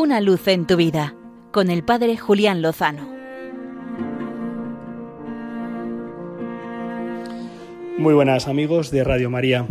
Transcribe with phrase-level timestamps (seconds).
[0.00, 1.14] Una luz en tu vida
[1.52, 3.06] con el Padre Julián Lozano.
[7.98, 9.68] Muy buenas amigos de Radio María.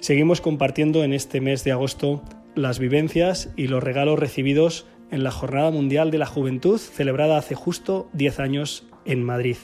[0.00, 2.20] Seguimos compartiendo en este mes de agosto
[2.56, 7.54] las vivencias y los regalos recibidos en la Jornada Mundial de la Juventud celebrada hace
[7.54, 9.56] justo 10 años en Madrid.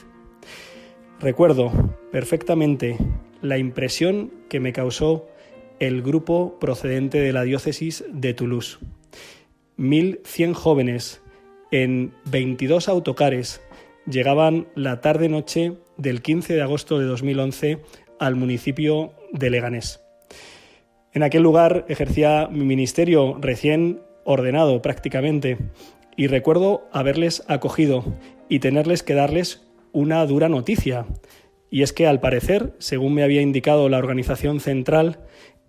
[1.19, 1.73] Recuerdo
[2.13, 2.97] perfectamente
[3.41, 5.27] la impresión que me causó
[5.81, 8.79] el grupo procedente de la diócesis de Toulouse.
[9.77, 11.21] 1.100 jóvenes
[11.71, 13.61] en 22 autocares
[14.09, 17.79] llegaban la tarde-noche del 15 de agosto de 2011
[18.19, 20.01] al municipio de Leganés.
[21.13, 25.57] En aquel lugar ejercía mi ministerio recién ordenado prácticamente
[26.17, 28.03] y recuerdo haberles acogido
[28.49, 31.05] y tenerles que darles una dura noticia.
[31.69, 35.19] Y es que al parecer, según me había indicado la organización central,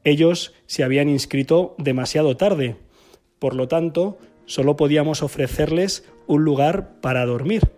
[0.04, 2.77] ellos se habían inscrito demasiado tarde.
[3.38, 7.70] Por lo tanto, solo podíamos ofrecerles un lugar para dormir,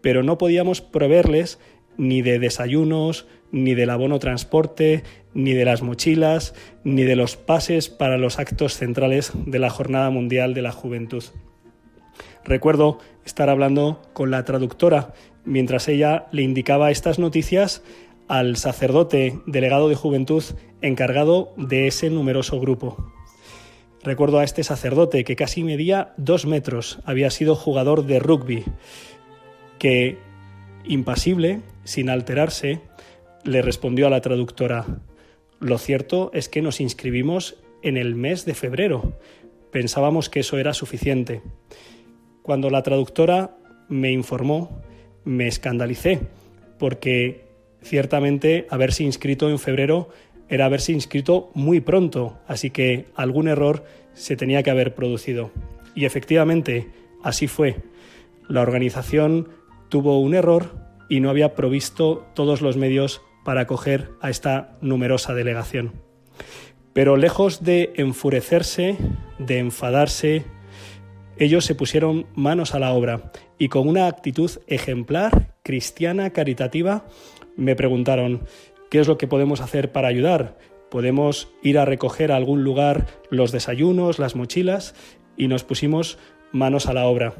[0.00, 1.58] pero no podíamos proveerles
[1.96, 5.02] ni de desayunos, ni del abono transporte,
[5.34, 10.10] ni de las mochilas, ni de los pases para los actos centrales de la Jornada
[10.10, 11.24] Mundial de la Juventud.
[12.44, 15.12] Recuerdo estar hablando con la traductora
[15.44, 17.82] mientras ella le indicaba estas noticias
[18.28, 20.42] al sacerdote delegado de juventud
[20.80, 23.15] encargado de ese numeroso grupo.
[24.06, 28.62] Recuerdo a este sacerdote que casi medía dos metros, había sido jugador de rugby,
[29.80, 30.16] que,
[30.84, 32.80] impasible, sin alterarse,
[33.42, 34.86] le respondió a la traductora,
[35.58, 39.14] lo cierto es que nos inscribimos en el mes de febrero.
[39.72, 41.42] Pensábamos que eso era suficiente.
[42.42, 43.56] Cuando la traductora
[43.88, 44.82] me informó,
[45.24, 46.20] me escandalicé,
[46.78, 47.44] porque
[47.82, 50.10] ciertamente haberse inscrito en febrero
[50.48, 55.50] era haberse inscrito muy pronto, así que algún error se tenía que haber producido.
[55.94, 56.90] Y efectivamente,
[57.22, 57.76] así fue.
[58.48, 59.48] La organización
[59.88, 60.76] tuvo un error
[61.08, 65.92] y no había provisto todos los medios para acoger a esta numerosa delegación.
[66.92, 68.96] Pero lejos de enfurecerse,
[69.38, 70.44] de enfadarse,
[71.36, 77.06] ellos se pusieron manos a la obra y con una actitud ejemplar, cristiana, caritativa,
[77.56, 78.42] me preguntaron,
[78.90, 80.58] ¿qué es lo que podemos hacer para ayudar?
[80.90, 84.94] ¿Podemos ir a recoger a algún lugar los desayunos, las mochilas?
[85.36, 86.18] Y nos pusimos
[86.52, 87.34] manos a la obra.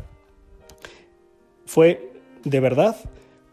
[1.64, 2.12] Fue,
[2.44, 2.96] de verdad,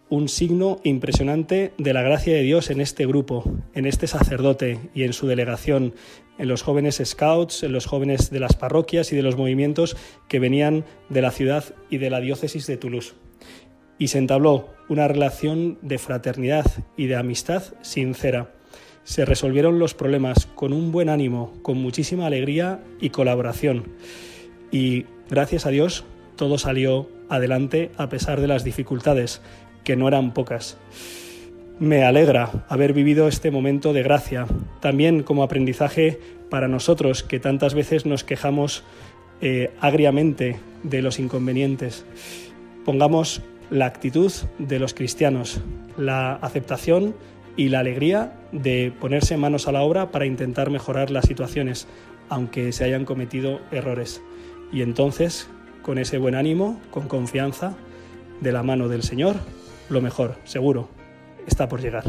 [0.09, 3.43] un signo impresionante de la gracia de Dios en este grupo,
[3.73, 5.95] en este sacerdote y en su delegación,
[6.37, 10.39] en los jóvenes scouts, en los jóvenes de las parroquias y de los movimientos que
[10.39, 13.15] venían de la ciudad y de la diócesis de Toulouse.
[13.97, 16.65] Y se entabló una relación de fraternidad
[16.97, 18.51] y de amistad sincera.
[19.03, 23.93] Se resolvieron los problemas con un buen ánimo, con muchísima alegría y colaboración.
[24.71, 26.05] Y gracias a Dios
[26.35, 29.41] todo salió adelante a pesar de las dificultades
[29.83, 30.77] que no eran pocas.
[31.79, 34.45] Me alegra haber vivido este momento de gracia,
[34.79, 38.83] también como aprendizaje para nosotros que tantas veces nos quejamos
[39.41, 42.05] eh, agriamente de los inconvenientes.
[42.85, 43.41] Pongamos
[43.73, 45.59] la actitud de los cristianos,
[45.97, 47.15] la aceptación
[47.57, 51.87] y la alegría de ponerse manos a la obra para intentar mejorar las situaciones,
[52.29, 54.21] aunque se hayan cometido errores.
[54.71, 55.49] Y entonces,
[55.81, 57.73] con ese buen ánimo, con confianza,
[58.41, 59.37] de la mano del Señor,
[59.89, 60.89] lo mejor, seguro,
[61.47, 62.03] está por llegar.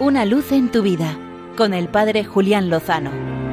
[0.00, 1.18] Una luz en tu vida
[1.56, 3.45] con el Padre Julián Lozano.